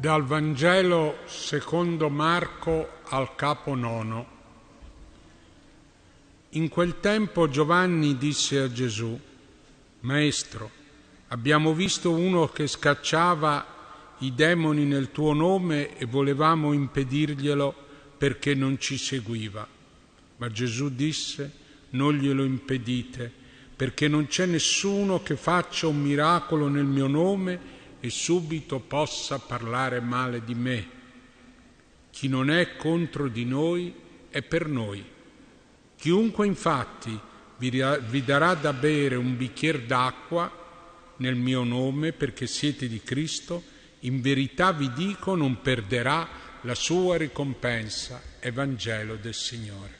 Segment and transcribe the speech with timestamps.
[0.00, 4.26] Dal Vangelo secondo Marco al capo nono.
[6.52, 9.20] In quel tempo Giovanni disse a Gesù,
[10.00, 10.70] Maestro,
[11.28, 17.74] abbiamo visto uno che scacciava i demoni nel tuo nome e volevamo impedirglielo
[18.16, 19.68] perché non ci seguiva.
[20.38, 21.52] Ma Gesù disse,
[21.90, 23.30] non glielo impedite,
[23.76, 30.00] perché non c'è nessuno che faccia un miracolo nel mio nome e subito possa parlare
[30.00, 30.88] male di me.
[32.10, 33.94] Chi non è contro di noi
[34.30, 35.04] è per noi.
[35.96, 37.18] Chiunque infatti
[37.58, 40.50] vi darà da bere un bicchiere d'acqua
[41.16, 43.62] nel mio nome perché siete di Cristo,
[44.00, 46.26] in verità vi dico non perderà
[46.62, 48.22] la sua ricompensa.
[48.40, 49.98] Evangelo del Signore.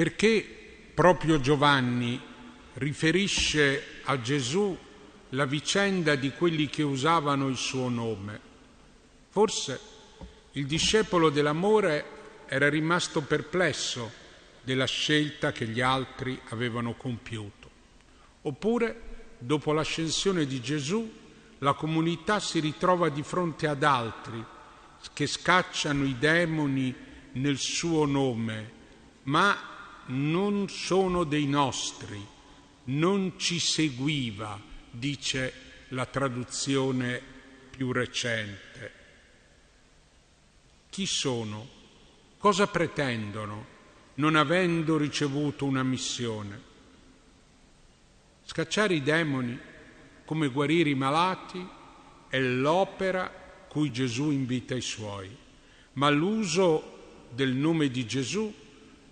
[0.00, 0.42] Perché
[0.94, 2.18] proprio Giovanni
[2.72, 4.74] riferisce a Gesù
[5.28, 8.40] la vicenda di quelli che usavano il suo nome?
[9.28, 9.78] Forse
[10.52, 14.10] il discepolo dell'amore era rimasto perplesso
[14.62, 17.68] della scelta che gli altri avevano compiuto.
[18.40, 21.12] Oppure, dopo l'ascensione di Gesù,
[21.58, 24.42] la comunità si ritrova di fronte ad altri
[25.12, 26.94] che scacciano i demoni
[27.32, 28.72] nel suo nome,
[29.24, 29.70] ma
[30.10, 32.24] non sono dei nostri,
[32.84, 35.52] non ci seguiva, dice
[35.88, 37.20] la traduzione
[37.70, 38.92] più recente.
[40.90, 41.78] Chi sono?
[42.36, 43.78] Cosa pretendono
[44.14, 46.68] non avendo ricevuto una missione?
[48.44, 49.58] Scacciare i demoni
[50.24, 51.66] come guarire i malati
[52.28, 53.30] è l'opera
[53.68, 55.34] cui Gesù invita i suoi,
[55.94, 58.52] ma l'uso del nome di Gesù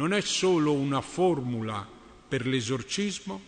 [0.00, 1.86] non è solo una formula
[2.26, 3.38] per l'esorcismo,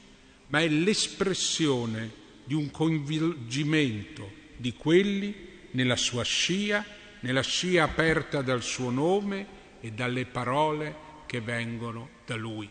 [0.48, 2.12] ma è l'espressione
[2.44, 5.34] di un coinvolgimento di quelli
[5.70, 6.84] nella sua scia,
[7.20, 9.46] nella scia aperta dal suo nome
[9.80, 12.68] e dalle parole che vengono da lui.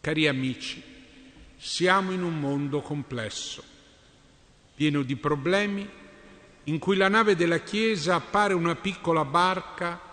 [0.00, 0.82] Cari amici,
[1.58, 3.62] siamo in un mondo complesso,
[4.74, 5.86] pieno di problemi,
[6.64, 10.12] in cui la nave della Chiesa appare una piccola barca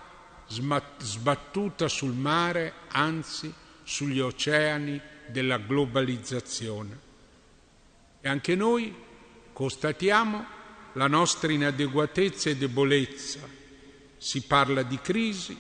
[0.52, 3.54] sbattuta sul mare, anzi
[3.84, 7.00] sugli oceani della globalizzazione.
[8.20, 8.94] E anche noi
[9.54, 10.46] constatiamo
[10.94, 13.40] la nostra inadeguatezza e debolezza.
[14.18, 15.60] Si parla di crisi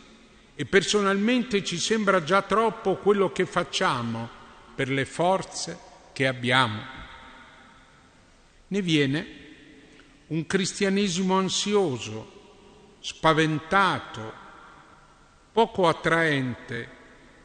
[0.53, 4.29] e personalmente ci sembra già troppo quello che facciamo
[4.75, 5.79] per le forze
[6.13, 6.81] che abbiamo.
[8.68, 9.40] Ne viene
[10.28, 14.41] un cristianesimo ansioso, spaventato,
[15.51, 16.89] poco attraente,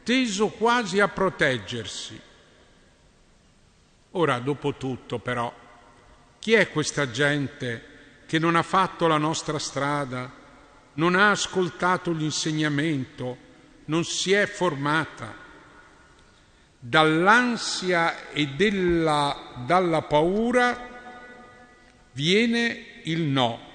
[0.03, 2.19] teso quasi a proteggersi.
[4.11, 5.53] Ora, dopo tutto, però,
[6.39, 10.31] chi è questa gente che non ha fatto la nostra strada,
[10.93, 13.37] non ha ascoltato l'insegnamento,
[13.85, 15.45] non si è formata?
[16.79, 20.87] Dall'ansia e della, dalla paura
[22.13, 23.66] viene il no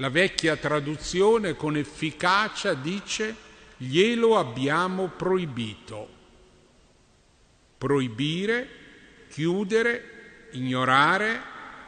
[0.00, 3.34] la vecchia traduzione con efficacia dice
[3.76, 6.16] glielo abbiamo proibito.
[7.78, 8.68] Proibire,
[9.28, 11.40] chiudere, ignorare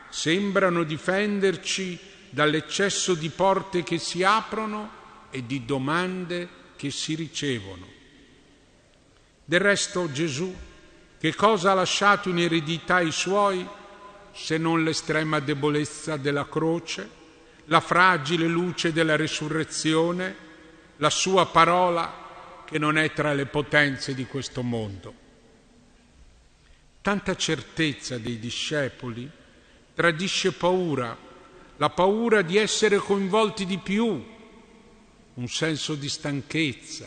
[0.09, 1.99] sembrano difenderci
[2.31, 4.99] dall'eccesso di porte che si aprono
[5.31, 7.87] e di domande che si ricevono.
[9.44, 10.52] Del resto Gesù
[11.19, 13.67] che cosa ha lasciato in eredità ai suoi
[14.32, 17.19] se non l'estrema debolezza della croce?
[17.70, 20.49] La fragile luce della risurrezione,
[20.96, 25.14] la sua parola che non è tra le potenze di questo mondo.
[27.00, 29.31] Tanta certezza dei discepoli
[29.94, 31.17] tradisce paura,
[31.76, 34.26] la paura di essere coinvolti di più,
[35.34, 37.06] un senso di stanchezza,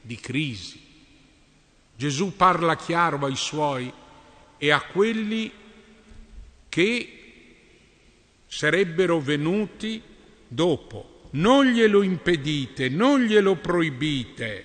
[0.00, 0.88] di crisi.
[1.94, 3.92] Gesù parla chiaro ai suoi
[4.58, 5.52] e a quelli
[6.68, 7.19] che
[8.50, 10.02] sarebbero venuti
[10.48, 11.28] dopo.
[11.32, 14.64] Non glielo impedite, non glielo proibite,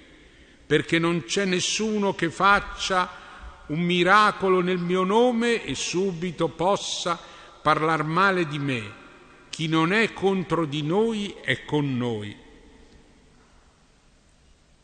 [0.65, 7.19] perché non c'è nessuno che faccia un miracolo nel mio nome e subito possa
[7.61, 9.03] parlare male di me.
[9.49, 12.35] Chi non è contro di noi è con noi.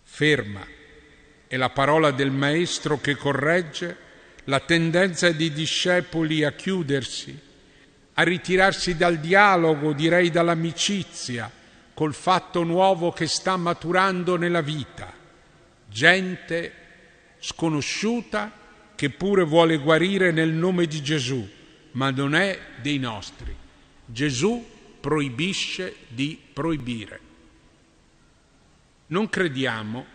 [0.04, 0.66] Ferma
[1.48, 3.98] è la parola del Maestro che corregge
[4.46, 7.50] la tendenza dei discepoli a chiudersi,
[8.22, 11.52] a ritirarsi dal dialogo, direi dall'amicizia,
[11.92, 15.12] col fatto nuovo che sta maturando nella vita.
[15.90, 16.74] Gente
[17.40, 18.52] sconosciuta
[18.96, 21.50] che pure vuole guarire nel nome di Gesù,
[21.94, 23.56] ma non è dei nostri.
[24.06, 24.64] Gesù
[25.00, 27.20] proibisce di proibire.
[29.08, 30.06] Non crediamo,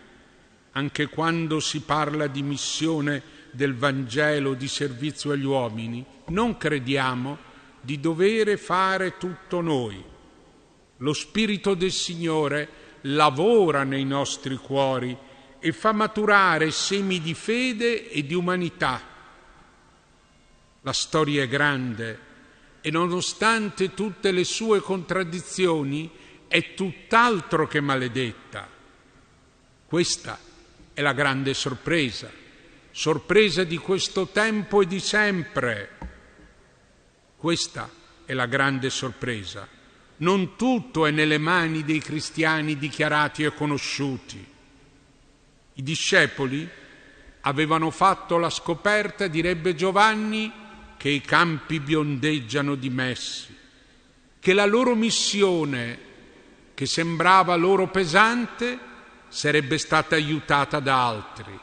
[0.71, 3.21] anche quando si parla di missione
[3.51, 7.46] del Vangelo di servizio agli uomini, non crediamo
[7.87, 10.03] di dovere fare tutto noi.
[10.97, 12.69] Lo Spirito del Signore
[13.03, 15.17] lavora nei nostri cuori
[15.57, 19.01] e fa maturare semi di fede e di umanità.
[20.81, 22.19] La storia è grande
[22.81, 26.11] e nonostante tutte le sue contraddizioni
[26.49, 28.67] è tutt'altro che maledetta.
[29.85, 30.37] Questa
[30.93, 32.29] è la grande sorpresa,
[32.91, 36.06] sorpresa di questo tempo e di sempre.
[37.37, 37.87] Questa
[38.25, 39.67] è la grande sorpresa.
[40.17, 44.43] Non tutto è nelle mani dei cristiani dichiarati e conosciuti.
[45.73, 46.67] I discepoli
[47.41, 50.51] avevano fatto la scoperta, direbbe Giovanni,
[50.97, 53.55] che i campi biondeggiano di messi,
[54.39, 55.99] che la loro missione,
[56.73, 58.79] che sembrava loro pesante,
[59.27, 61.57] sarebbe stata aiutata da altri,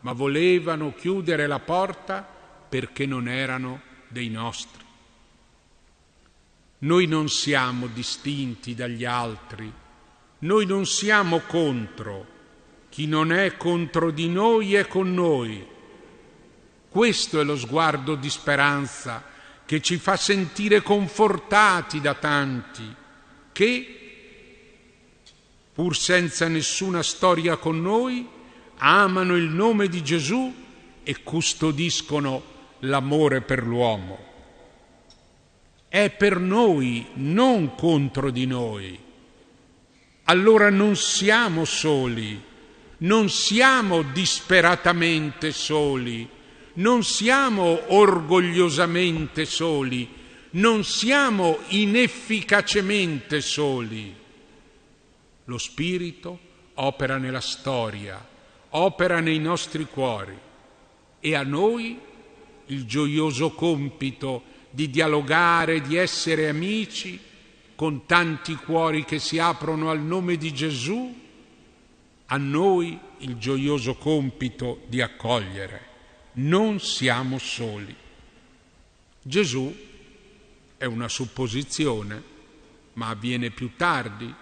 [0.00, 2.28] ma volevano chiudere la porta
[2.68, 4.83] perché non erano dei nostri.
[6.84, 9.72] Noi non siamo distinti dagli altri,
[10.40, 12.26] noi non siamo contro,
[12.90, 15.66] chi non è contro di noi è con noi.
[16.90, 19.24] Questo è lo sguardo di speranza
[19.64, 22.94] che ci fa sentire confortati da tanti
[23.50, 24.00] che,
[25.72, 28.28] pur senza nessuna storia con noi,
[28.76, 30.54] amano il nome di Gesù
[31.02, 32.42] e custodiscono
[32.80, 34.33] l'amore per l'uomo.
[35.94, 38.98] È per noi, non contro di noi.
[40.24, 42.42] Allora non siamo soli,
[42.98, 46.28] non siamo disperatamente soli
[46.74, 50.08] non siamo orgogliosamente soli,
[50.50, 54.14] non siamo inefficacemente soli.
[55.44, 56.38] Lo Spirito
[56.74, 58.26] opera nella storia,
[58.70, 60.36] opera nei nostri cuori
[61.20, 61.98] e a noi
[62.66, 64.42] il gioioso compito
[64.74, 67.20] di dialogare, di essere amici
[67.76, 71.22] con tanti cuori che si aprono al nome di Gesù,
[72.26, 75.92] a noi il gioioso compito di accogliere
[76.34, 77.94] non siamo soli.
[79.22, 79.74] Gesù
[80.76, 82.22] è una supposizione,
[82.94, 84.32] ma avviene più tardi,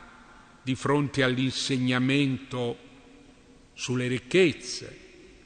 [0.62, 2.76] di fronte all'insegnamento
[3.74, 5.00] sulle ricchezze,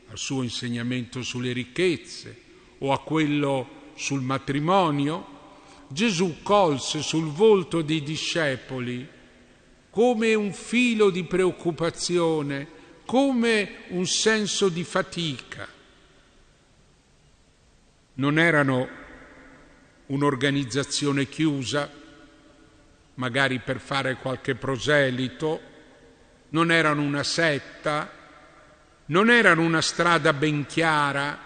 [0.09, 2.43] al suo insegnamento sulle ricchezze
[2.79, 5.35] o a quello sul matrimonio,
[5.89, 9.15] Gesù colse sul volto dei discepoli
[9.91, 12.69] come un filo di preoccupazione,
[13.07, 15.67] come un senso di fatica.
[18.15, 18.89] Non erano
[20.07, 21.91] un'organizzazione chiusa,
[23.15, 25.61] magari per fare qualche proselito,
[26.51, 28.11] non erano una setta,
[29.07, 31.39] non erano una strada ben chiara,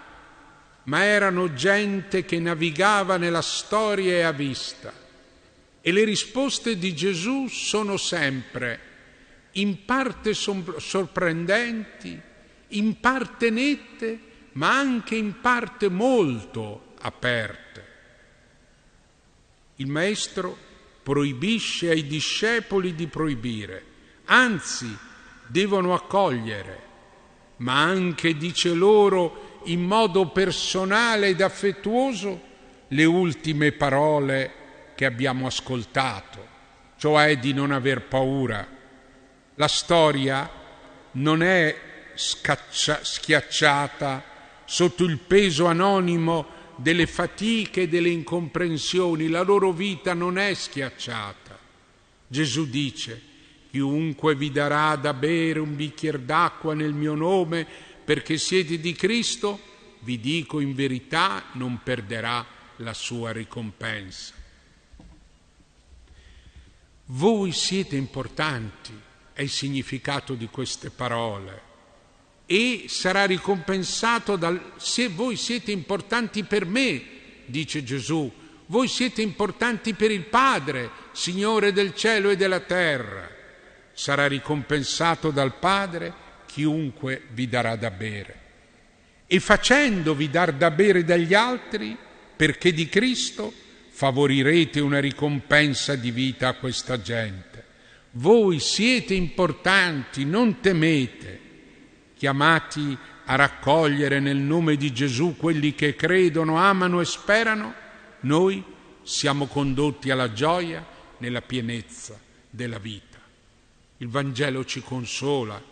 [0.90, 4.92] ma erano gente che navigava nella storia e a vista.
[5.80, 8.88] E le risposte di Gesù sono sempre
[9.52, 12.20] in parte sorprendenti,
[12.68, 14.20] in parte nette,
[14.54, 17.86] ma anche in parte molto aperte.
[19.76, 20.58] Il Maestro
[21.04, 23.84] proibisce ai discepoli di proibire,
[24.24, 24.92] anzi
[25.46, 26.82] devono accogliere,
[27.58, 32.48] ma anche dice loro in modo personale ed affettuoso
[32.88, 34.52] le ultime parole
[34.94, 36.46] che abbiamo ascoltato,
[36.96, 38.66] cioè di non aver paura.
[39.54, 40.48] La storia
[41.12, 41.76] non è
[42.14, 44.24] scaccia, schiacciata
[44.64, 51.58] sotto il peso anonimo delle fatiche e delle incomprensioni, la loro vita non è schiacciata.
[52.26, 53.20] Gesù dice,
[53.70, 57.66] chiunque vi darà da bere un bicchiere d'acqua nel mio nome
[58.10, 59.60] perché siete di Cristo,
[60.00, 62.44] vi dico in verità non perderà
[62.78, 64.34] la sua ricompensa.
[67.04, 69.00] Voi siete importanti,
[69.32, 71.62] è il significato di queste parole
[72.46, 74.72] e sarà ricompensato dal...
[74.78, 77.04] Se voi siete importanti per me,
[77.46, 78.28] dice Gesù,
[78.66, 83.30] voi siete importanti per il Padre, Signore del cielo e della terra.
[83.92, 88.38] Sarà ricompensato dal Padre chiunque vi darà da bere.
[89.26, 91.96] E facendovi dar da bere dagli altri,
[92.36, 93.52] perché di Cristo
[93.90, 97.64] favorirete una ricompensa di vita a questa gente.
[98.12, 101.40] Voi siete importanti, non temete,
[102.16, 107.74] chiamati a raccogliere nel nome di Gesù quelli che credono, amano e sperano
[108.20, 108.62] noi
[109.02, 110.84] siamo condotti alla gioia
[111.18, 112.18] nella pienezza
[112.50, 113.18] della vita.
[113.98, 115.62] Il Vangelo ci consola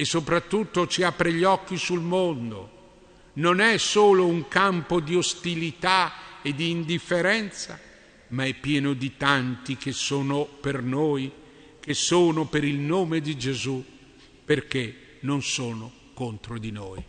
[0.00, 2.78] e soprattutto ci apre gli occhi sul mondo.
[3.34, 7.78] Non è solo un campo di ostilità e di indifferenza,
[8.28, 11.30] ma è pieno di tanti che sono per noi,
[11.78, 13.84] che sono per il nome di Gesù,
[14.42, 17.04] perché non sono contro di noi.